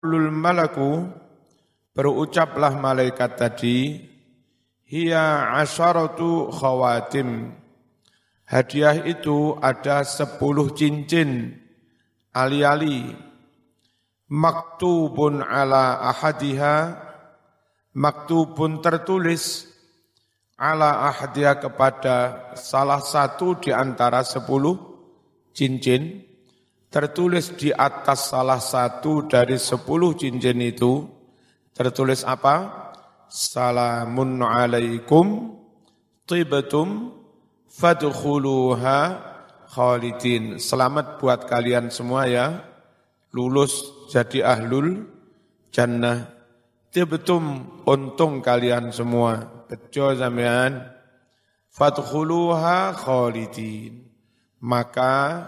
Lul 0.00 0.32
malaku 0.32 1.12
berucaplah 1.92 2.72
malaikat 2.80 3.36
tadi 3.36 4.00
hiya 4.88 5.52
asyaratu 5.60 6.48
khawatim. 6.48 7.52
Hadiah 8.48 9.04
itu 9.04 9.60
ada 9.60 10.00
sepuluh 10.08 10.72
cincin 10.72 11.52
ali-ali 12.32 13.12
maktubun 14.32 15.44
ala 15.44 16.00
ahadiha. 16.08 16.96
Maktubun 17.92 18.80
tertulis 18.80 19.68
ala 20.56 21.12
ahadiha 21.12 21.60
kepada 21.60 22.16
salah 22.56 23.04
satu 23.04 23.60
di 23.60 23.68
antara 23.68 24.24
sepuluh 24.24 24.80
cincin 25.52 26.29
tertulis 26.90 27.54
di 27.54 27.70
atas 27.70 28.34
salah 28.34 28.58
satu 28.58 29.30
dari 29.30 29.56
sepuluh 29.56 30.18
cincin 30.18 30.58
itu, 30.58 31.06
tertulis 31.70 32.26
apa? 32.26 32.90
Salamun 33.30 34.42
alaikum 34.42 35.54
tibatum 36.26 37.14
fadkhuluha 37.70 38.98
khalidin. 39.70 40.58
Selamat 40.58 41.22
buat 41.22 41.46
kalian 41.46 41.94
semua 41.94 42.26
ya, 42.26 42.66
lulus 43.30 43.86
jadi 44.10 44.58
ahlul 44.58 45.06
jannah. 45.70 46.26
Tibatum 46.90 47.70
untung 47.86 48.42
kalian 48.42 48.90
semua. 48.90 49.62
Bejo 49.70 50.10
sampean. 50.18 50.90
Fadkhuluha 51.70 52.98
khalidin. 52.98 54.10
Maka 54.58 55.46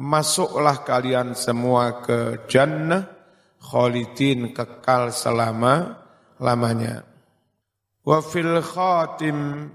masuklah 0.00 0.82
kalian 0.82 1.38
semua 1.38 2.02
ke 2.02 2.46
jannah 2.50 3.06
khalidin 3.62 4.52
kekal 4.52 5.14
selama 5.14 6.04
lamanya. 6.42 7.06
Wa 8.04 8.20
fil 8.20 8.60
khatim 8.60 9.70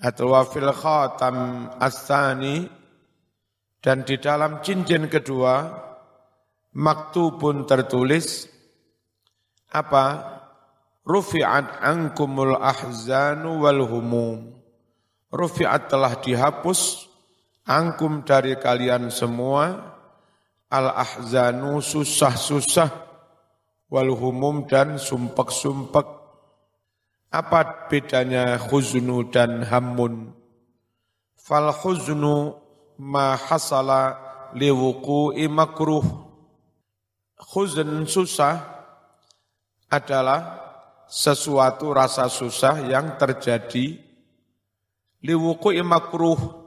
atau 0.00 0.32
wa 0.32 0.42
fil 0.48 0.72
khatam 0.72 1.68
asani 1.76 2.64
dan 3.84 4.04
di 4.04 4.16
dalam 4.16 4.64
cincin 4.64 5.12
kedua 5.12 5.68
maktubun 6.72 7.68
tertulis 7.68 8.48
apa 9.70 10.06
rufi'at 11.04 11.84
ankumul 11.84 12.56
ahzanu 12.56 13.60
wal 13.60 13.82
humum 13.84 14.56
rufi'at 15.28 15.90
telah 15.90 16.16
dihapus 16.16 17.09
angkum 17.70 18.26
dari 18.26 18.58
kalian 18.58 19.14
semua 19.14 19.94
al-ahzanu 20.66 21.78
susah-susah 21.78 22.90
wal 23.86 24.10
humum 24.10 24.66
dan 24.66 24.98
sumpek-sumpek. 24.98 26.18
Apa 27.30 27.86
bedanya 27.86 28.58
khuznu 28.58 29.30
dan 29.30 29.62
hammun? 29.62 30.34
Fal 31.38 31.70
khuznu 31.70 32.58
ma 32.98 33.38
hasala 33.38 34.18
liwuku'i 34.50 35.46
makruh. 35.46 36.02
Khuzn 37.38 38.02
susah 38.10 38.58
adalah 39.86 40.58
sesuatu 41.06 41.94
rasa 41.94 42.26
susah 42.26 42.82
yang 42.86 43.14
terjadi 43.14 43.98
liwuku'i 45.22 45.82
makruh 45.86 46.59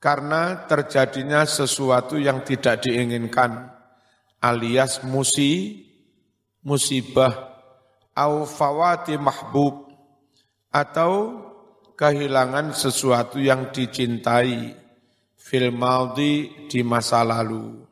karena 0.00 0.64
terjadinya 0.64 1.44
sesuatu 1.44 2.16
yang 2.16 2.40
tidak 2.40 2.88
diinginkan 2.88 3.68
alias 4.40 5.04
musi 5.04 5.84
musibah 6.64 7.52
au 8.16 8.48
fawati 8.48 9.20
mahbub 9.20 9.92
atau 10.72 11.44
kehilangan 12.00 12.72
sesuatu 12.72 13.36
yang 13.36 13.68
dicintai 13.68 14.72
fil 15.36 15.68
maldi 15.68 16.66
di 16.72 16.80
masa 16.80 17.20
lalu. 17.20 17.84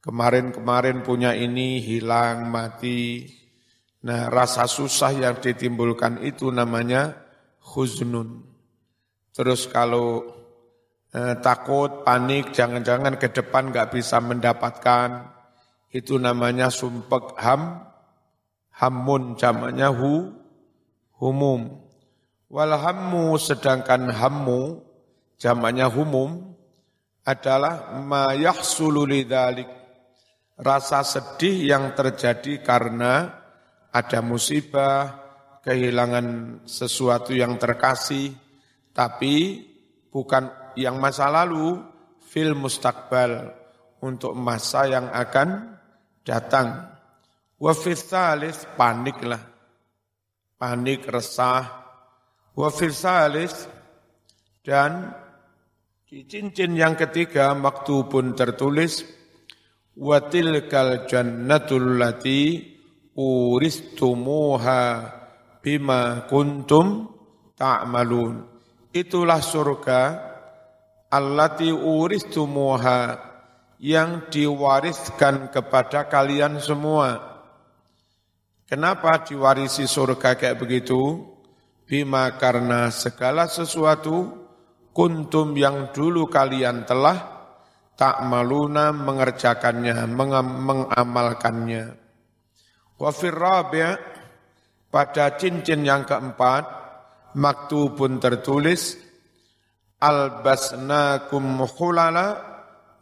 Kemarin-kemarin 0.00 1.02
punya 1.04 1.36
ini 1.36 1.82
hilang 1.82 2.48
mati. 2.48 3.26
Nah 4.06 4.32
rasa 4.32 4.64
susah 4.64 5.12
yang 5.12 5.36
ditimbulkan 5.42 6.24
itu 6.24 6.48
namanya 6.48 7.20
khuznun 7.60 8.48
terus 9.36 9.68
kalau 9.68 10.39
eh, 11.14 11.34
takut, 11.42 12.06
panik, 12.06 12.54
jangan-jangan 12.54 13.18
ke 13.18 13.30
depan 13.30 13.70
nggak 13.70 13.94
bisa 13.94 14.18
mendapatkan. 14.22 15.30
Itu 15.90 16.22
namanya 16.22 16.70
sumpek 16.70 17.34
ham, 17.38 17.82
hamun, 18.70 19.34
jamaknya 19.34 19.90
hu, 19.90 20.30
humum. 21.18 21.82
Wal 22.50 22.74
hammu, 22.74 23.38
sedangkan 23.38 24.10
hammu, 24.10 24.82
jamaknya 25.38 25.86
humum, 25.90 26.54
adalah 27.26 27.94
ma 28.02 28.34
yahsulu 28.34 29.06
Rasa 30.60 31.00
sedih 31.00 31.72
yang 31.72 31.96
terjadi 31.96 32.60
karena 32.60 33.32
ada 33.90 34.20
musibah, 34.20 35.20
kehilangan 35.64 36.60
sesuatu 36.68 37.32
yang 37.32 37.56
terkasih, 37.56 38.36
tapi 38.92 39.64
bukan 40.12 40.59
yang 40.76 40.98
masa 40.98 41.30
lalu 41.30 41.78
fil 42.20 42.54
mustakbal 42.54 43.50
untuk 44.04 44.32
masa 44.36 44.86
yang 44.86 45.10
akan 45.10 45.76
datang. 46.22 46.90
Wa 47.60 47.72
thalith 47.76 48.76
paniklah. 48.78 49.42
Panik, 50.60 51.08
resah. 51.08 51.64
Wa 52.56 52.68
thalith 52.70 53.68
dan 54.60 55.12
di 56.04 56.26
cincin 56.26 56.76
yang 56.76 56.98
ketiga 56.98 57.54
maktubun 57.54 58.34
tertulis 58.34 59.06
wa 59.96 60.18
tilkal 60.26 61.06
jannatul 61.06 61.96
lati 61.96 62.66
uristumuha 63.14 64.82
bima 65.60 66.24
kuntum 66.26 67.08
ta'malun. 67.56 68.48
Itulah 68.90 69.38
surga 69.38 70.29
allati 71.10 71.74
uristumuha 71.74 73.18
yang 73.82 74.30
diwariskan 74.30 75.50
kepada 75.50 76.06
kalian 76.06 76.62
semua. 76.62 77.18
Kenapa 78.70 79.26
diwarisi 79.26 79.90
surga 79.90 80.38
kayak 80.38 80.62
begitu? 80.62 81.26
Bima 81.82 82.38
karena 82.38 82.86
segala 82.94 83.50
sesuatu 83.50 84.46
kuntum 84.94 85.58
yang 85.58 85.90
dulu 85.90 86.30
kalian 86.30 86.86
telah 86.86 87.18
tak 87.98 88.22
maluna 88.30 88.94
mengerjakannya, 88.94 90.06
mengamalkannya. 90.06 91.84
Wa 92.94 93.10
pada 94.90 95.24
cincin 95.38 95.82
yang 95.82 96.06
keempat, 96.06 96.64
maktubun 97.34 98.22
tertulis, 98.22 99.09
albasnakum 100.00 101.62
hulala 101.76 102.26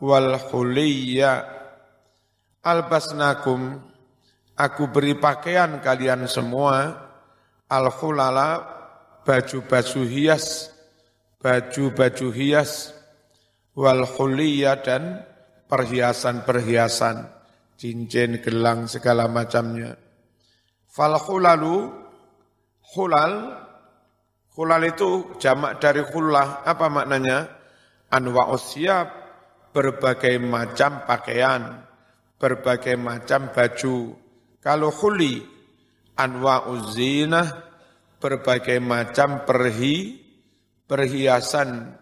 wal 0.03 0.35
huliyya 0.51 1.47
albasnakum 2.67 3.79
aku 4.59 4.91
beri 4.91 5.15
pakaian 5.15 5.79
kalian 5.79 6.27
semua. 6.27 7.07
Al 7.69 7.93
hulala 7.93 8.65
baju-baju 9.29 10.03
hias 10.09 10.73
baju-baju 11.43 12.29
hias. 12.35 12.95
Wal 13.79 14.03
huliyya 14.03 14.83
dan 14.83 15.23
perhiasan-perhiasan 15.71 17.31
cincin 17.79 18.43
gelang 18.43 18.91
segala 18.91 19.31
macamnya. 19.31 19.95
Fal 20.91 21.15
hulalu 21.15 21.87
hulal 22.91 23.55
Khulal 24.59 24.91
itu 24.91 25.39
jamak 25.39 25.79
dari 25.79 26.03
khullah. 26.03 26.67
Apa 26.67 26.91
maknanya? 26.91 27.47
Anwa 28.11 28.51
usiab, 28.51 29.07
berbagai 29.71 30.35
macam 30.43 31.07
pakaian, 31.07 31.87
berbagai 32.43 32.99
macam 32.99 33.55
baju. 33.55 34.19
Kalau 34.59 34.91
khuli, 34.91 35.47
anwa 36.19 36.67
uzinah, 36.75 37.47
berbagai 38.19 38.83
macam 38.83 39.47
perhi, 39.47 40.27
perhiasan, 40.91 41.95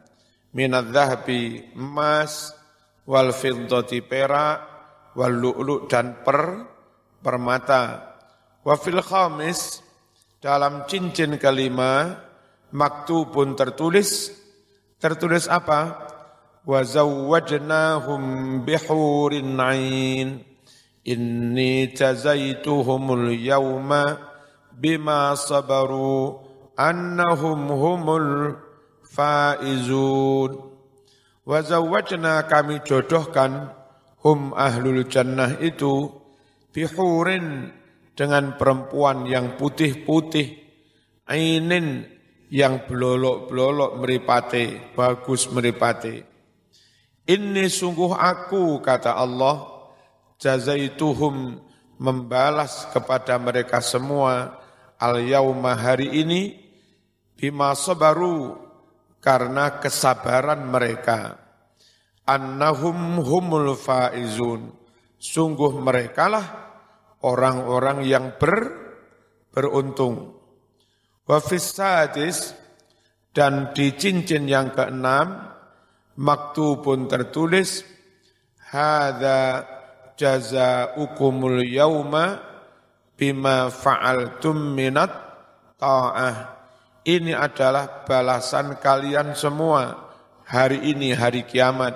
minat 0.56 0.96
zahabi, 0.96 1.60
emas, 1.76 2.56
wal 3.04 3.36
fiddati 3.36 4.00
perak, 4.00 4.58
wal 5.12 5.28
lu'lu' 5.28 5.84
dan 5.92 6.24
per, 6.24 6.64
permata. 7.20 8.16
Wa 8.64 8.80
fil 8.80 9.04
khamis, 9.04 9.84
dalam 10.40 10.88
cincin 10.88 11.36
kelima, 11.36 12.24
maktubun 12.76 13.56
tertulis. 13.56 14.36
Tertulis 15.00 15.48
apa? 15.48 16.04
Wa 16.68 16.84
zawwajnahum 16.84 18.60
bihurin 18.68 19.56
ain. 19.56 20.44
Inni 21.06 21.96
jazaituhumul 21.96 23.32
yawma 23.32 24.20
bima 24.74 25.32
sabaru 25.38 26.36
annahum 26.76 27.72
humul 27.72 28.60
faizun. 29.06 30.76
Wa 31.46 31.62
zawwajna 31.62 32.44
kami 32.50 32.82
jodohkan 32.82 33.70
hum 34.26 34.50
ahlul 34.58 35.06
jannah 35.06 35.62
itu 35.62 36.10
bihurin 36.74 37.70
dengan 38.18 38.58
perempuan 38.58 39.28
yang 39.30 39.54
putih-putih, 39.54 40.58
ainin 41.30 42.15
yang 42.52 42.86
belolok-belolok 42.86 43.98
meripate, 43.98 44.94
bagus 44.94 45.50
meripate. 45.50 46.22
Ini 47.26 47.66
sungguh 47.66 48.14
aku, 48.14 48.78
kata 48.78 49.18
Allah, 49.18 49.76
jazaituhum 50.38 51.58
membalas 51.96 52.86
kepada 52.92 53.40
mereka 53.40 53.80
semua 53.80 54.60
al 55.00 55.20
yauma 55.24 55.72
hari 55.72 56.12
ini 56.12 56.60
bima 57.36 57.72
sabaru 57.72 58.56
karena 59.20 59.80
kesabaran 59.80 60.68
mereka 60.68 61.40
annahum 62.28 63.20
humul 63.24 63.76
faizun 63.76 64.72
sungguh 65.16 65.72
merekalah 65.80 66.44
orang-orang 67.24 68.04
yang 68.04 68.36
ber 68.36 68.84
beruntung 69.52 70.35
wa 71.26 71.42
sadis 71.42 72.54
dan 73.34 73.74
di 73.74 73.92
cincin 73.98 74.46
yang 74.46 74.72
keenam 74.72 75.52
maktubun 76.16 77.10
tertulis 77.10 77.84
hadza 78.70 79.66
jazaukumul 80.16 81.60
yauma 81.66 82.40
bima 83.18 83.68
fa'altum 83.68 84.72
minat 84.72 85.12
ta'ah. 85.76 86.56
Ini 87.06 87.38
adalah 87.38 88.02
balasan 88.02 88.82
kalian 88.82 89.36
semua 89.38 90.10
hari 90.42 90.90
ini 90.90 91.14
hari 91.14 91.46
kiamat. 91.46 91.94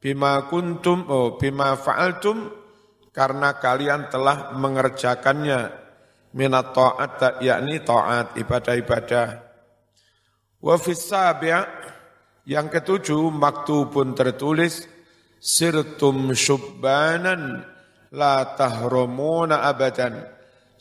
Bima 0.00 0.48
kuntum 0.48 1.04
oh 1.10 1.36
bima 1.36 1.76
fa'altum 1.76 2.48
karena 3.12 3.58
kalian 3.60 4.08
telah 4.08 4.56
mengerjakannya 4.56 5.81
minat 6.32 6.72
ta'at 6.72 7.40
yakni 7.44 7.80
ta'at 7.80 8.36
ibadah-ibadah. 8.40 9.28
Wa 10.62 10.76
fis 10.80 11.10
yang 12.42 12.66
ketujuh 12.66 13.30
maktubun 13.30 14.18
tertulis 14.18 14.86
sirtum 15.38 16.34
syubbanan 16.34 17.62
la 18.14 18.54
tahrumuna 18.54 19.66
abadan. 19.66 20.22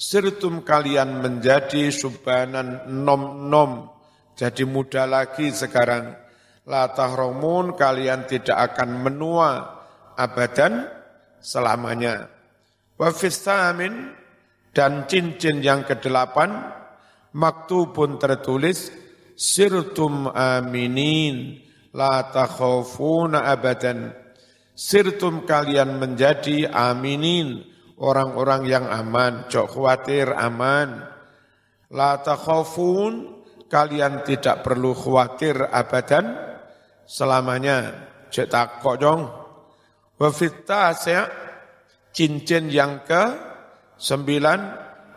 Sirtum 0.02 0.66
kalian 0.66 1.22
menjadi 1.22 1.94
subbanan 1.94 2.90
nom-nom. 2.90 3.86
Jadi 4.34 4.66
muda 4.66 5.06
lagi 5.06 5.54
sekarang. 5.54 6.18
La 6.66 6.90
tahrumun 6.94 7.74
kalian 7.74 8.26
tidak 8.30 8.74
akan 8.74 9.02
menua 9.02 9.82
abadan 10.18 10.90
selamanya. 11.42 12.30
Wa 12.98 13.10
fistamin 13.14 14.14
dan 14.72 15.08
cincin 15.08 15.60
yang 15.60 15.84
kedelapan 15.84 16.72
maktubun 17.36 18.16
tertulis 18.20 18.92
sirtum 19.36 20.32
aminin 20.32 21.60
la 21.92 22.32
takhafuna 22.32 23.52
abadan 23.52 24.22
Sirtum 24.82 25.46
kalian 25.46 26.02
menjadi 26.02 26.66
aminin, 26.72 27.62
orang-orang 28.02 28.66
yang 28.66 28.90
aman, 28.90 29.46
jok 29.46 29.78
khawatir 29.78 30.34
aman. 30.34 31.06
La 31.94 32.18
takhafun, 32.24 33.44
kalian 33.70 34.26
tidak 34.26 34.66
perlu 34.66 34.98
khawatir 34.98 35.70
abadan 35.70 36.34
selamanya. 37.06 38.10
Cek 38.34 38.48
takok 38.50 38.96
dong. 38.98 39.22
ya, 40.18 41.30
cincin 42.10 42.72
yang 42.74 43.06
ke 43.06 43.51
sembilan, 44.02 44.60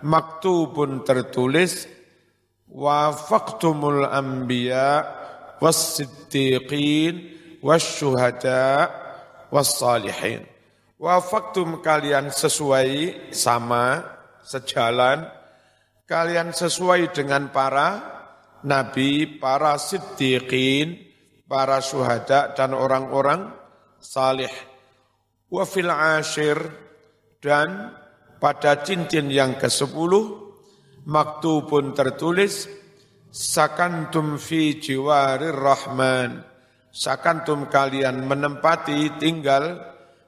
maktubun 0.05 1.01
tertulis, 1.09 1.89
wafaktumul 2.69 4.05
anbiya 4.05 5.09
was-siddiqin 5.65 7.33
was-syuhada' 7.65 8.93
wassalihin. 9.49 10.45
Wafaktum 11.01 11.81
kalian 11.81 12.29
sesuai 12.29 12.89
sama, 13.33 14.05
sejalan, 14.45 15.27
kalian 16.05 16.53
sesuai 16.53 17.17
dengan 17.17 17.49
para 17.49 18.15
nabi, 18.65 19.41
para 19.41 19.81
siddiqin, 19.81 21.01
para 21.45 21.81
syuhada 21.85 22.57
dan 22.57 22.73
orang-orang 22.73 23.53
salih. 24.01 24.53
Wa 25.53 25.65
fil 25.69 25.93
ashir 25.93 26.57
dan 27.39 27.93
pada 28.44 28.85
cincin 28.85 29.32
yang 29.32 29.56
ke-10 29.56 30.12
maktubun 31.08 31.96
tertulis 31.96 32.69
sakantum 33.32 34.37
fi 34.37 34.76
jiwarir 34.76 35.56
rahman. 35.56 36.44
Sakantum 36.93 37.73
kalian 37.73 38.29
menempati 38.29 39.17
tinggal 39.17 39.81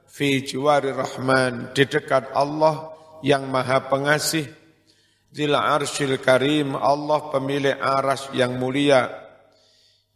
fi 0.09 0.41
jiwari 0.41 0.97
rahman 0.97 1.69
di 1.77 1.85
dekat 1.85 2.33
Allah 2.33 2.89
yang 3.21 3.45
maha 3.53 3.85
pengasih. 3.85 4.49
Zil 5.29 5.53
arshil 5.53 6.17
karim 6.17 6.73
Allah 6.73 7.29
pemilik 7.29 7.77
aras 7.77 8.33
yang 8.33 8.57
mulia. 8.57 9.13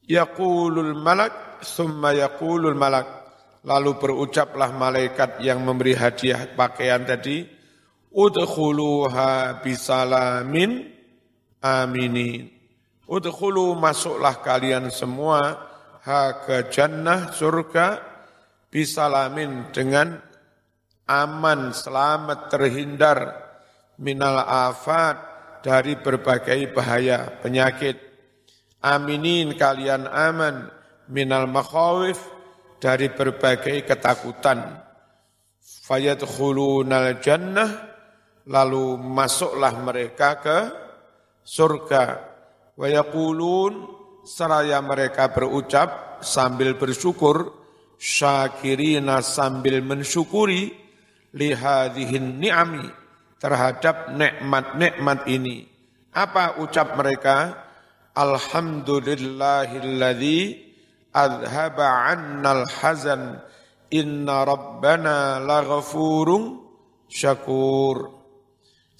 Yaqulul 0.09 0.97
malak 0.97 1.61
Thumma 1.61 2.17
yaqulul 2.17 2.73
malak. 2.73 3.21
Lalu 3.61 3.93
berucaplah 4.01 4.73
malaikat 4.73 5.45
yang 5.45 5.61
memberi 5.61 5.93
hadiah 5.93 6.49
pakaian 6.57 7.05
tadi 7.05 7.60
Udkhuluha 8.11 9.63
bisalamin 9.63 10.83
aminin. 11.63 12.51
Udkhulu 13.07 13.71
masuklah 13.79 14.43
kalian 14.43 14.91
semua 14.91 15.39
ha 16.03 16.43
ke 16.43 16.67
jannah 16.67 17.31
surga 17.31 18.03
bisalamin 18.67 19.71
dengan 19.71 20.19
aman 21.07 21.71
selamat 21.71 22.51
terhindar 22.51 23.19
minal 23.95 24.43
afat 24.43 25.15
dari 25.63 25.95
berbagai 25.95 26.67
bahaya 26.75 27.39
penyakit. 27.39 27.95
Aminin 28.83 29.55
kalian 29.55 30.11
aman 30.11 30.67
minal 31.07 31.47
makhawif 31.47 32.19
dari 32.83 33.07
berbagai 33.07 33.87
ketakutan. 33.87 34.83
Fayadkhulunal 35.63 37.23
jannah 37.23 37.90
lalu 38.47 38.97
masuklah 38.97 39.73
mereka 39.81 40.41
ke 40.41 40.57
surga 41.45 42.05
wa 42.77 42.87
yaqulun 42.87 44.01
seraya 44.25 44.81
mereka 44.81 45.27
berucap 45.33 46.21
sambil 46.21 46.73
bersyukur, 46.77 47.53
syakirina 47.97 49.21
sambil 49.25 49.81
mensyukuri 49.81 50.69
lihadihin 51.33 52.37
ni'ami 52.39 52.89
terhadap 53.41 54.13
nikmat-nikmat 54.13 55.25
ini. 55.29 55.67
Apa 56.13 56.55
ucap 56.61 56.95
mereka? 56.97 57.67
Alhamdulillahilladzi 58.11 60.59
adhaba 61.15 62.11
annal 62.11 62.67
hazan 62.67 63.39
inna 63.89 64.43
rabbana 64.43 65.39
laghafurun 65.39 66.59
syakur. 67.07 68.20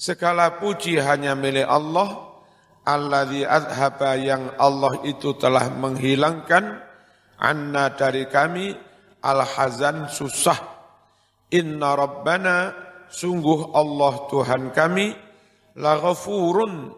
Segala 0.02 0.58
puji 0.58 0.98
hanya 0.98 1.38
milik 1.38 1.70
Allah. 1.70 2.34
Alladzi 2.82 3.46
adhaba 3.46 4.18
yang 4.18 4.50
Allah 4.58 4.98
itu 5.06 5.38
telah 5.38 5.70
menghilangkan. 5.70 6.82
Anna 7.38 7.94
dari 7.94 8.26
kami 8.26 8.74
al-hazan 9.22 10.10
susah. 10.10 10.58
Inna 11.54 11.94
rabbana 11.94 12.74
sungguh 13.14 13.78
Allah 13.78 14.14
Tuhan 14.26 14.74
kami 14.74 15.14
laghafurun. 15.78 16.98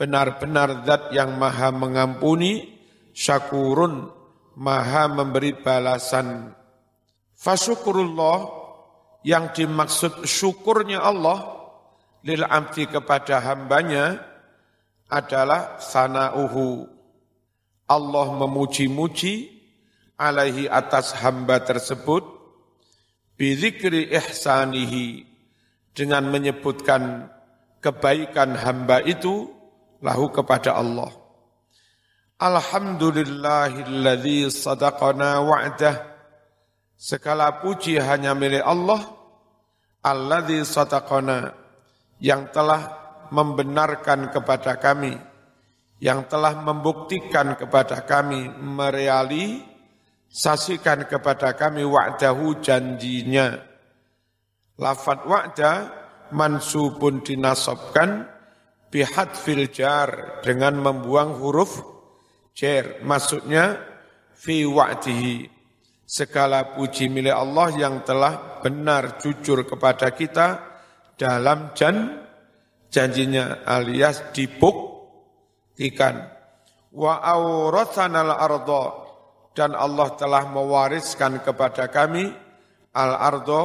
Benar-benar 0.00 0.88
zat 0.88 1.12
yang 1.12 1.36
maha 1.36 1.68
mengampuni 1.68 2.64
syakurun 3.12 4.08
maha 4.56 5.04
memberi 5.04 5.52
balasan. 5.52 6.56
Fasyukurullah 7.36 8.38
yang 9.20 9.52
dimaksud 9.52 10.24
syukurnya 10.24 11.04
Allah 11.04 11.57
lil 12.28 12.44
amti 12.44 12.84
kepada 12.84 13.40
hambanya 13.40 14.20
adalah 15.08 15.80
sana'uhu. 15.80 16.84
Allah 17.88 18.26
memuji-muji 18.36 19.48
alaihi 20.20 20.68
atas 20.68 21.16
hamba 21.24 21.64
tersebut 21.64 22.20
bizikri 23.40 24.12
ihsanihi 24.12 25.24
dengan 25.96 26.28
menyebutkan 26.28 27.32
kebaikan 27.80 28.60
hamba 28.60 29.00
itu 29.00 29.48
lahu 30.04 30.28
kepada 30.28 30.76
Allah. 30.76 31.08
Alhamdulillahilladzi 32.38 34.46
sadaqana 34.52 35.42
wa'dah. 35.42 36.06
Segala 36.98 37.62
puji 37.62 37.98
hanya 37.98 38.34
milik 38.34 38.62
Allah. 38.62 39.00
Alladzi 40.04 40.62
sadaqana. 40.62 41.67
Yang 42.18 42.50
telah 42.54 42.82
membenarkan 43.30 44.30
kepada 44.34 44.76
kami. 44.76 45.18
Yang 45.98 46.28
telah 46.30 46.62
membuktikan 46.62 47.54
kepada 47.54 48.06
kami. 48.06 48.48
Merealisasikan 48.50 51.04
kepada 51.06 51.52
kami 51.54 51.84
wa'dahu 51.86 52.54
janjinya. 52.62 53.58
Lafad 54.78 55.18
wa'da 55.26 55.92
mansubun 56.30 57.20
dinasobkan 57.24 58.28
bihat 58.92 59.36
filjar 59.36 60.40
dengan 60.44 60.74
membuang 60.80 61.34
huruf 61.40 61.98
Cer, 62.58 63.06
maksudnya 63.06 63.78
fi 64.34 64.66
wa'dihi. 64.66 65.46
Segala 66.02 66.74
puji 66.74 67.06
milik 67.06 67.30
Allah 67.30 67.70
yang 67.78 68.02
telah 68.02 68.58
benar 68.58 69.22
jujur 69.22 69.62
kepada 69.62 70.10
kita 70.10 70.67
dalam 71.18 71.74
jan 71.74 72.24
janjinya 72.88 73.66
alias 73.66 74.30
dibuktikan. 74.30 76.22
Wa 76.94 77.20
aurathanal 77.20 78.32
ardo 78.32 78.84
dan 79.52 79.74
Allah 79.74 80.14
telah 80.14 80.46
mewariskan 80.48 81.42
kepada 81.42 81.90
kami 81.90 82.30
al 82.94 83.12
ardo 83.18 83.62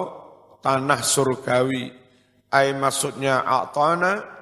tanah 0.59 0.99
surgawi. 1.05 1.93
Ay 2.53 2.73
maksudnya 2.73 3.45
a'tana 3.45 4.33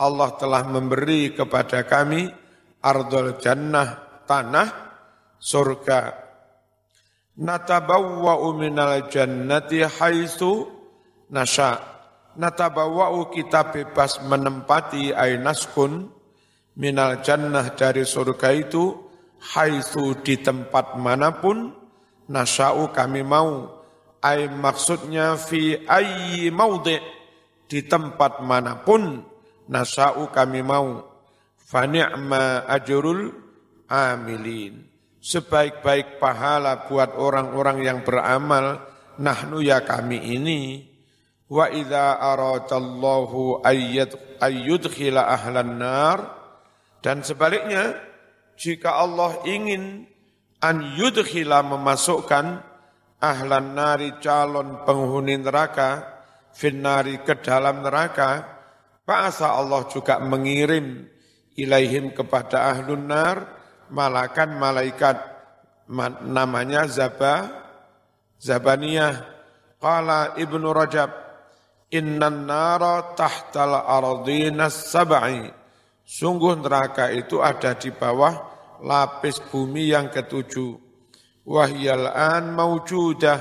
Allah 0.00 0.30
telah 0.40 0.64
memberi 0.64 1.36
kepada 1.36 1.84
kami 1.84 2.24
ardul 2.80 3.36
jannah 3.36 4.24
tanah 4.24 4.68
surga 5.36 6.30
natabawwa'u 7.40 8.56
minal 8.56 9.08
jannati 9.12 9.84
haitsu 9.84 10.68
nasha 11.32 11.99
natabawwa'u 12.38 13.30
kita 13.34 13.72
bebas 13.74 14.22
menempati 14.22 15.14
ainaskun 15.14 16.10
minal 16.78 17.22
jannah 17.24 17.74
dari 17.74 18.06
surga 18.06 18.48
itu 18.54 18.94
haitsu 19.54 20.20
di 20.22 20.38
tempat 20.38 20.98
mana 21.00 21.38
pun 21.38 21.72
nasya'u 22.30 22.92
kami 22.94 23.22
mau 23.26 23.80
ay 24.20 24.52
maksudnya 24.52 25.34
fi 25.40 25.80
ayyi 25.88 26.52
maudhi 26.52 27.00
di 27.66 27.86
tempat 27.86 28.44
mana 28.44 28.82
pun 28.82 29.24
nasya'u 29.70 30.28
kami 30.28 30.60
mau 30.60 31.10
Fani'ma 31.70 32.66
ajrul 32.66 33.30
amilin. 33.86 34.90
Sebaik-baik 35.22 36.18
pahala 36.18 36.90
buat 36.90 37.14
orang-orang 37.14 37.86
yang 37.86 38.02
beramal, 38.02 38.82
nahnu 39.22 39.62
ya 39.62 39.78
kami 39.86 40.18
ini. 40.34 40.89
Wa 41.50 41.66
idza 41.66 42.14
aradallahu 42.22 43.66
ayyad 43.66 44.14
ayyudkhila 44.38 45.26
ahlan 45.34 45.82
nar. 45.82 46.18
Dan 47.02 47.26
sebaliknya 47.26 47.98
jika 48.54 48.94
Allah 49.02 49.42
ingin 49.42 50.06
an 50.62 50.94
yudkhila 50.94 51.66
memasukkan 51.66 52.62
ahlan 53.18 53.74
nari 53.74 54.14
calon 54.22 54.86
penghuni 54.86 55.42
neraka 55.42 56.06
finnari 56.54 57.18
ke 57.26 57.34
dalam 57.42 57.82
neraka, 57.82 58.46
Pak 59.02 59.42
Allah 59.42 59.90
juga 59.90 60.22
mengirim 60.22 61.02
ilaihim 61.58 62.14
kepada 62.14 62.70
ahlun 62.70 63.10
nar 63.10 63.42
malakan 63.90 64.54
malaikat 64.54 65.18
namanya 66.30 66.86
Zaba 66.86 67.50
Zabaniyah. 68.38 69.42
Qala 69.80 70.36
Ibnu 70.36 70.76
Rajab 70.76 71.29
innan 71.90 72.46
nara 72.46 73.14
tahtal 73.18 73.74
ardina 73.82 74.70
sab'i. 74.70 75.50
Sungguh 76.06 76.58
neraka 76.58 77.10
itu 77.14 77.38
ada 77.38 77.78
di 77.78 77.94
bawah 77.94 78.34
lapis 78.82 79.38
bumi 79.50 79.94
yang 79.94 80.10
ketujuh. 80.10 80.74
Wahyal 81.46 82.10
an 82.10 82.54
maujudah 82.54 83.38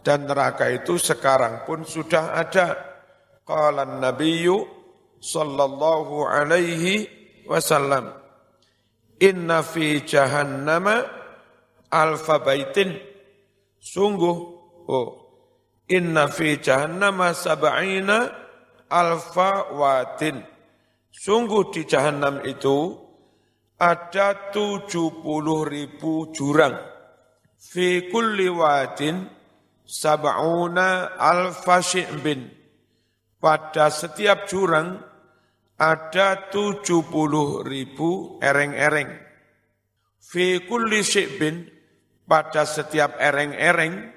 dan 0.00 0.24
neraka 0.24 0.68
itu 0.72 0.96
sekarang 0.96 1.68
pun 1.68 1.84
sudah 1.84 2.40
ada. 2.40 2.76
Qala 3.44 3.84
nabiyyu 3.84 4.64
sallallahu 5.20 6.24
alaihi 6.24 7.08
wasallam. 7.44 8.16
Inna 9.20 9.60
fi 9.60 10.00
jahannama 10.00 11.04
alfa 11.92 12.40
baitin. 12.40 12.96
Sungguh 13.80 14.36
oh 14.88 15.29
inna 15.90 16.30
fi 16.30 16.62
jahannama 16.62 17.34
sab'ina 17.34 18.30
alfa 18.86 19.74
watin. 19.74 20.38
Sungguh 21.10 21.74
di 21.74 21.82
jahannam 21.84 22.40
itu 22.46 22.94
ada 23.76 24.54
tujuh 24.54 25.20
puluh 25.20 25.66
ribu 25.66 26.30
jurang. 26.30 26.78
Fi 27.58 28.08
kulli 28.08 28.48
watin 28.48 29.26
sab'una 29.84 31.18
alfa 31.18 31.82
syi'bin 31.82 32.46
pada 33.42 33.90
setiap 33.90 34.46
jurang 34.46 35.02
ada 35.80 36.52
tujuh 36.52 37.08
puluh 37.08 37.64
ribu 37.64 38.38
ereng-ereng. 38.38 39.16
Fi 40.20 40.60
kulli 40.68 41.00
syi'bin, 41.00 41.64
pada 42.28 42.68
setiap 42.68 43.16
ereng-ereng, 43.16 44.12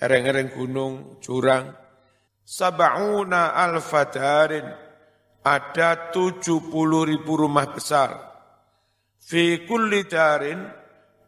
ereng-ereng 0.00 0.50
gunung, 0.56 1.20
jurang, 1.20 1.76
sab'una 2.40 3.52
alfadarin, 3.52 4.64
ada 5.44 6.10
tujuh 6.10 6.72
puluh 6.72 7.04
ribu 7.04 7.36
rumah 7.36 7.68
besar. 7.68 8.16
Fi 9.20 9.68
kulli 9.68 10.08
darin, 10.08 10.64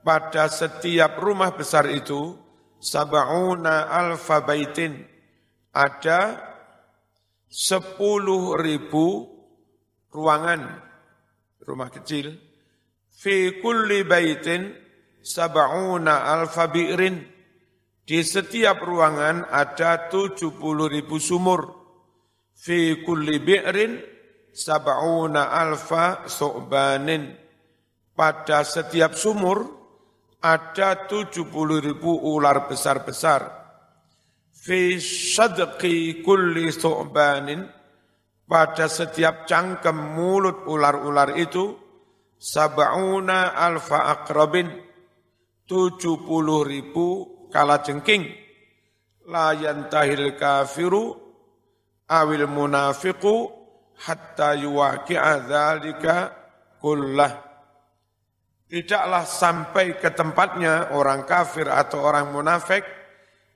pada 0.02 0.50
setiap 0.50 1.20
rumah 1.22 1.54
besar 1.54 1.86
itu, 1.92 2.34
sab'una 2.82 3.86
alfa 3.86 4.42
baitin, 4.42 5.06
ada 5.70 6.50
sepuluh 7.46 8.58
ribu 8.58 9.30
ruangan 10.10 10.80
rumah 11.62 11.88
kecil. 11.92 12.34
Fi 13.12 13.62
kulli 13.62 14.02
baitin 14.02 14.74
sab'una 15.22 16.26
alfa 16.26 16.66
bi'rin 16.66 17.31
di 18.12 18.20
setiap 18.20 18.84
ruangan 18.84 19.48
ada 19.48 20.12
70 20.12 20.52
ribu 20.84 21.16
sumur. 21.16 21.64
Fi 22.52 23.00
kulli 23.00 23.40
bi'rin 23.40 23.96
sab'una 24.52 25.48
alfa 25.48 26.28
su'banin. 26.28 27.32
Pada 28.12 28.68
setiap 28.68 29.16
sumur 29.16 29.64
ada 30.44 31.08
70 31.08 31.40
ribu 31.80 32.12
ular 32.12 32.68
besar-besar. 32.68 33.48
Fi 34.52 35.00
sadqi 35.00 36.20
kulli 36.20 36.68
su'banin. 36.68 37.64
Pada 38.44 38.92
setiap 38.92 39.48
cangkem 39.48 39.96
mulut 39.96 40.68
ular-ular 40.68 41.32
itu 41.40 41.80
sab'una 42.36 43.56
alfa 43.56 44.12
akrabin 44.12 44.68
tujuh 45.64 46.20
puluh 46.28 46.60
ribu 46.68 47.40
kala 47.52 47.84
jengking 47.84 48.24
la 49.28 49.52
yantahil 49.52 50.34
kafiru 50.34 51.14
awil 52.08 52.48
munafiqu 52.48 53.52
hatta 54.02 54.58
yuwaki'a 54.58 55.46
dzalika 55.46 56.14
kullah. 56.82 57.32
Tidaklah 58.72 59.28
sampai 59.28 60.00
ke 60.00 60.08
tempatnya 60.16 60.96
orang 60.96 61.28
kafir 61.28 61.68
atau 61.68 62.08
orang 62.08 62.32
munafik 62.32 62.80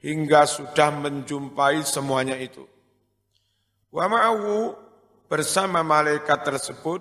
hingga 0.04 0.44
sudah 0.44 0.92
menjumpai 0.92 1.80
semuanya 1.80 2.36
itu. 2.36 2.68
Wa 3.88 4.12
ma'ahu 4.12 4.76
bersama 5.24 5.80
malaikat 5.80 6.44
tersebut 6.44 7.00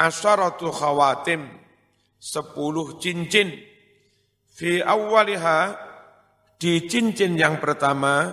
asyaratu 0.00 0.72
khawatim 0.72 1.44
sepuluh 2.16 2.96
cincin. 2.96 3.52
Fi 4.56 4.80
awwaliha 4.80 5.76
di 6.56 6.88
cincin 6.88 7.36
yang 7.36 7.60
pertama 7.60 8.32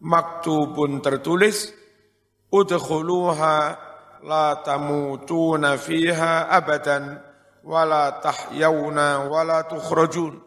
maktubun 0.00 1.04
tertulis 1.04 1.70
udkhuluha 2.48 3.56
la 4.24 4.60
tamutuna 4.64 5.76
fiha 5.76 6.48
abadan 6.48 7.20
wala 7.64 8.18
tahyawna 8.18 9.28
wala 9.28 9.68
tukhrajun. 9.68 10.40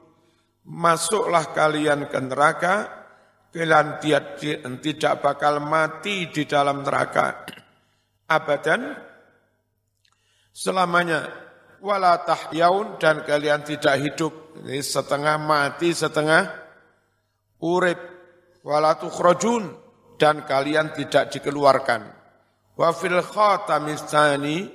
Masuklah 0.66 1.54
kalian 1.54 2.10
ke 2.10 2.20
neraka 2.26 2.90
kalian 3.54 4.02
tidak 4.82 5.14
bakal 5.22 5.62
mati 5.62 6.28
di 6.34 6.44
dalam 6.50 6.82
neraka. 6.82 7.46
Abadan 8.26 8.98
selamanya 10.50 11.30
wala 11.86 12.18
tahyaun 12.26 12.98
dan 12.98 13.22
kalian 13.22 13.62
tidak 13.62 13.96
hidup. 14.02 14.34
Ini 14.66 14.82
setengah 14.82 15.38
mati 15.38 15.94
setengah 15.94 16.65
urip 17.66 17.98
wala 18.62 18.94
tukhrajun 19.02 19.74
dan 20.22 20.46
kalian 20.46 20.94
tidak 20.94 21.34
dikeluarkan 21.34 22.06
wa 22.78 22.90
fil 22.94 23.18
khatamistani 23.26 24.70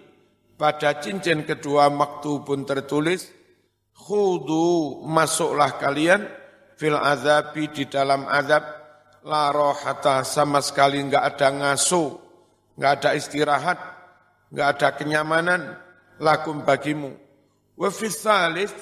pada 0.59 0.99
cincin 0.99 1.47
kedua 1.47 1.87
maktubun 1.89 2.67
tertulis 2.67 3.31
khudu 3.95 5.01
masuklah 5.07 5.79
kalian 5.79 6.27
fil 6.75 6.97
azabi 6.99 7.69
di 7.71 7.87
dalam 7.87 8.25
azab 8.27 8.81
la 9.29 9.53
rohata 9.53 10.25
sama 10.25 10.65
sekali 10.65 10.97
enggak 10.97 11.37
ada 11.37 11.49
ngaso, 11.53 12.17
enggak 12.77 12.93
ada 13.01 13.11
istirahat, 13.17 13.79
enggak 14.49 14.69
ada 14.77 14.89
kenyamanan 14.97 15.63
lakum 16.17 16.65
bagimu. 16.65 17.13
Wa 17.77 17.93
salis 17.93 18.73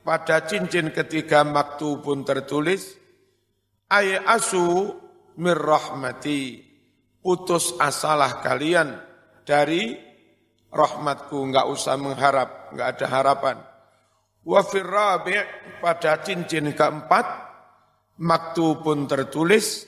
pada 0.00 0.44
cincin 0.48 0.92
ketiga 0.92 1.44
maktubun 1.44 2.24
tertulis 2.24 2.96
ay 3.92 4.16
asu 4.24 4.96
mir 5.36 5.60
putus 7.20 7.76
asalah 7.76 8.40
kalian 8.40 8.96
dari 9.44 9.92
rahmatku. 10.72 11.36
Enggak 11.52 11.68
usah 11.68 12.00
mengharap 12.00 12.72
enggak 12.72 12.88
ada 12.96 13.06
harapan. 13.12 13.56
Wa 14.42 14.64
firrabi' 14.64 15.78
pada 15.78 16.18
cincin 16.24 16.72
keempat 16.72 17.26
maktubun 18.18 19.06
tertulis 19.06 19.86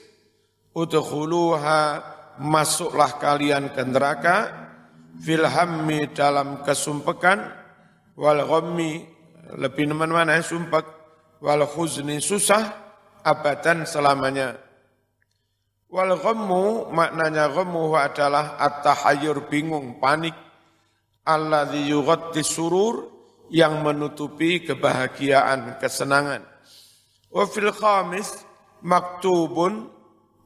udkhuluha 0.71 1.81
masuklah 2.39 3.19
kalian 3.19 3.73
ke 3.75 3.83
neraka 3.83 4.37
fil 5.19 5.43
hammi 5.43 6.07
dalam 6.15 6.63
kesumpekan 6.63 7.51
wal 8.15 8.39
lebih 9.59 9.91
mana 9.91 10.39
sumpek. 10.45 10.93
Wal 11.43 11.67
khuzni 11.67 12.23
susah 12.23 12.84
abadan 13.25 13.89
selamanya 13.89 14.61
wal 15.89 16.13
ghammu 16.13 16.93
maknanya 16.93 17.49
ghammu 17.49 17.97
adalah 17.97 18.61
at-tahayyur 18.61 19.49
bingung 19.49 19.97
panik 19.97 20.37
alladzi 21.25 21.89
yughatti 21.89 22.45
surur 22.45 23.15
yang 23.49 23.85
menutupi 23.85 24.61
kebahagiaan, 24.65 25.77
kesenangan. 25.77 26.41
Wa 27.29 27.45
fil 27.45 27.69
khamis 27.73 28.41
maktubun 28.81 29.89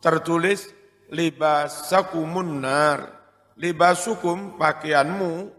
tertulis 0.04 0.68
libasakumun 1.12 2.64
nar. 2.64 3.00
Libasukum 3.60 4.56
pakaianmu 4.56 5.52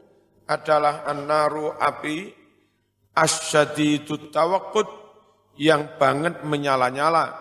adalah 0.49 1.05
an-naru 1.05 1.77
api 1.77 2.33
asyadidut 3.13 4.33
tawakkut 4.33 4.89
yang 5.61 6.01
banget 6.01 6.41
menyala-nyala. 6.41 7.37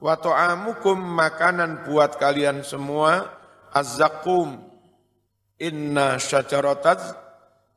Wa 0.00 0.16
ta'amukum 0.16 0.96
makanan 0.96 1.84
buat 1.84 2.16
kalian 2.16 2.64
semua 2.64 3.28
azzakum. 3.68 4.56
Inna 5.60 6.16
syajarataz 6.16 7.12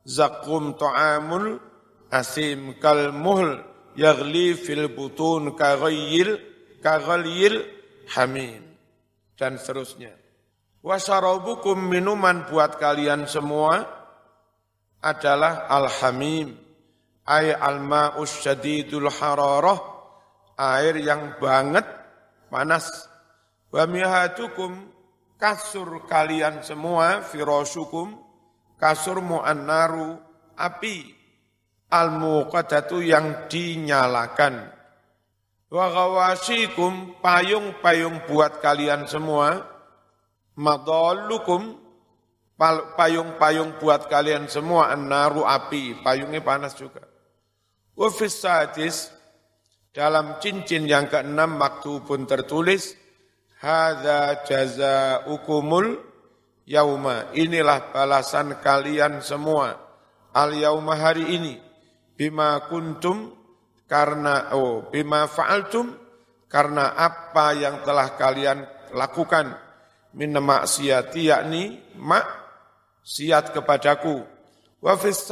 zakum 0.08 0.74
ta'amul 0.80 1.60
asim 2.08 2.80
kal 2.80 3.12
muhl 3.12 3.60
yaghli 3.94 4.56
fil 4.56 4.88
butun 4.90 5.52
kaghayyil 5.54 6.40
kaghayyil 6.80 7.62
hamim 8.16 8.64
dan 9.36 9.60
seterusnya. 9.60 10.16
Wasarabukum 10.80 11.76
minuman 11.76 12.48
buat 12.48 12.80
kalian 12.80 13.28
semua 13.28 13.86
adalah 15.02 15.66
al-hamim 15.70 16.65
ay 17.26 17.52
al-ma'us 17.52 18.42
syadidul 18.42 19.10
hararah. 19.10 19.94
Air 20.56 21.04
yang 21.04 21.36
banget 21.36 21.84
panas. 22.48 22.88
Wa 23.68 23.84
mihatukum 23.84 24.88
kasur 25.36 26.08
kalian 26.08 26.64
semua 26.64 27.20
firasukum 27.20 28.16
kasurmu 28.80 29.44
annaru 29.44 30.16
api. 30.56 31.12
Al-muqadatu 31.86 32.98
yang 32.98 33.46
dinyalakan. 33.46 34.74
Wa 35.66 35.86
gawasikum 35.90 37.18
payung-payung 37.22 38.26
buat 38.26 38.58
kalian 38.58 39.06
semua, 39.10 39.66
madallukum 40.58 41.74
payung-payung 42.94 43.78
buat 43.78 44.06
kalian 44.06 44.46
semua 44.50 44.94
annaru 44.94 45.42
api, 45.42 46.00
payungnya 46.06 46.42
panas 46.42 46.74
juga. 46.78 47.15
Wa 47.96 48.12
sadis 48.12 49.08
dalam 49.96 50.36
cincin 50.36 50.84
yang 50.84 51.08
keenam 51.08 51.56
waktu 51.56 52.04
pun 52.04 52.28
tertulis 52.28 52.92
hadza 53.56 54.44
jazaukumul 54.44 55.96
yauma. 56.68 57.32
Inilah 57.32 57.96
balasan 57.96 58.60
kalian 58.60 59.24
semua 59.24 59.80
al 60.36 60.52
yauma 60.52 60.92
hari 60.92 61.24
ini. 61.40 61.54
Bima 62.12 62.60
kuntum 62.68 63.32
karena 63.88 64.52
oh 64.52 64.92
bima 64.92 65.24
fa'altum 65.24 65.96
karena 66.52 66.92
apa 66.92 67.56
yang 67.56 67.80
telah 67.80 68.12
kalian 68.20 68.60
lakukan. 68.92 69.56
Min 70.12 70.36
maksiati 70.36 71.32
yakni 71.32 71.80
maksiat 71.96 73.56
kepadaku. 73.56 74.20
Wa 74.84 75.00
fis 75.00 75.24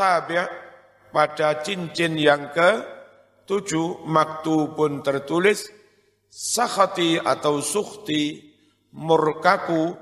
pada 1.14 1.62
cincin 1.62 2.18
yang 2.18 2.50
ke 2.50 2.82
tujuh 3.46 4.02
maktubun 4.10 5.06
tertulis 5.06 5.70
sakhati 6.26 7.22
atau 7.22 7.62
sukhti 7.62 8.50
murkaku 8.90 9.94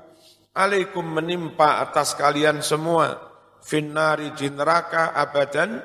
alaikum 0.57 1.05
menimpa 1.05 1.85
atas 1.85 2.17
kalian 2.17 2.65
semua 2.65 3.13
finnari 3.61 4.33
di 4.33 4.49
neraka 4.49 5.13
abadan 5.13 5.77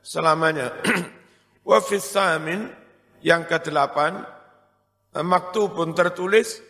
selamanya. 0.00 0.72
Wa 1.68 1.78
samin 1.84 2.64
yang 3.20 3.44
kedelapan 3.44 4.24
maktubun 5.20 5.92
tertulis 5.92 6.64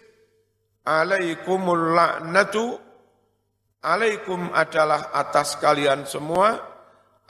alaikumul 0.83 1.95
la'natu 1.95 2.75
alaikum 3.81 4.51
adalah 4.53 5.15
atas 5.15 5.57
kalian 5.57 6.05
semua 6.05 6.70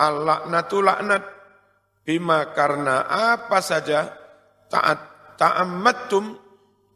al-la'natu 0.00 0.80
la'nat 0.80 1.24
bima 2.00 2.48
karena 2.56 3.04
apa 3.04 3.60
saja 3.60 4.08
taat 4.72 5.10
ta'ammattum 5.36 6.36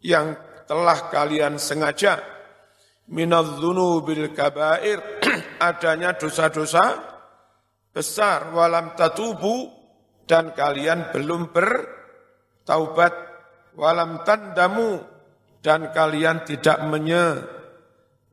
yang 0.04 0.36
telah 0.68 1.08
kalian 1.08 1.56
sengaja. 1.56 2.20
Minadzunubil 3.08 4.32
kabair. 4.32 5.00
Adanya 5.68 6.16
dosa-dosa 6.16 7.00
besar. 7.92 8.52
Walam 8.52 8.92
tatubu. 8.96 9.72
Dan 10.24 10.56
kalian 10.56 11.12
belum 11.12 11.52
bertaubat. 11.52 13.12
Walam 13.76 14.24
tandamu. 14.24 15.00
Dan 15.64 15.92
kalian 15.96 16.44
tidak 16.44 16.84
menye, 16.84 17.40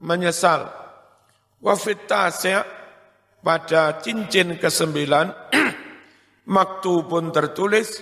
menyesal. 0.04 0.68
Wafit 1.64 2.04
pada 3.42 4.02
cincin 4.02 4.58
kesembilan 4.62 5.52
maktubun 6.56 7.34
tertulis 7.34 8.02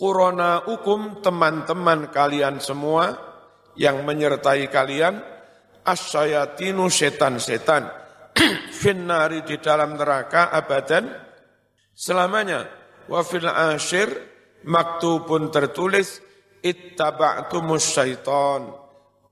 Kurona 0.00 0.64
hukum 0.64 1.20
teman-teman 1.20 2.08
kalian 2.08 2.56
semua 2.56 3.12
yang 3.76 4.00
menyertai 4.08 4.72
kalian 4.72 5.20
asyayatinu 5.84 6.88
setan-setan 6.88 7.84
finnari 8.80 9.44
di 9.44 9.60
dalam 9.60 10.00
neraka 10.00 10.48
abadan 10.48 11.04
selamanya 11.92 12.64
wa 13.12 13.20
fil 13.20 13.48
asyir. 13.48 14.32
Maktubun 14.60 15.48
tertulis 15.48 16.20
ittaba'tumus 16.60 17.96
syaiton 17.96 18.76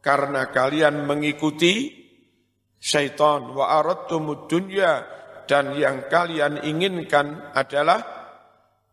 karena 0.00 0.48
kalian 0.48 1.04
mengikuti 1.04 1.97
syaitan 2.78 3.52
wa 3.52 3.82
aradtumud 3.82 4.46
dunya 4.46 5.02
dan 5.50 5.74
yang 5.74 6.06
kalian 6.06 6.62
inginkan 6.62 7.52
adalah 7.54 8.00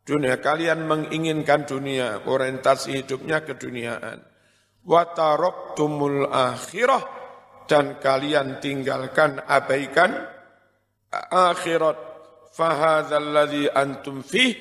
dunia. 0.06 0.40
Kalian 0.40 0.86
menginginkan 0.86 1.66
dunia 1.66 2.24
orientasi 2.24 3.04
hidupnya 3.04 3.42
keduniaan. 3.42 4.22
Wa 4.86 5.12
taraktumul 5.12 6.30
akhirah 6.30 7.04
dan 7.66 7.98
kalian 7.98 8.62
tinggalkan 8.62 9.42
abaikan 9.44 10.14
akhirat. 11.34 12.14
Fahadzalladzi 12.56 13.68
antum 13.68 14.24
fih 14.24 14.56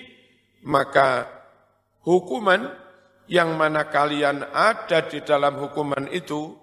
maka 0.66 1.30
hukuman 2.02 2.66
yang 3.30 3.54
mana 3.54 3.87
kalian 3.87 4.42
ada 4.50 5.06
di 5.06 5.22
dalam 5.22 5.62
hukuman 5.62 6.10
itu 6.10 6.58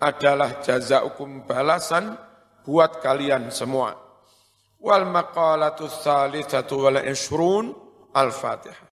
adalah 0.00 0.60
jaza 0.60 1.04
hukum 1.04 1.48
balasan 1.48 2.16
buat 2.64 3.00
kalian 3.00 3.48
semua. 3.48 3.96
Wal 4.82 5.08
maqalatu 5.08 5.88
thalithatu 5.88 6.88
wal 6.88 7.00
ishrun 7.06 7.72
al-Fatihah. 8.12 8.84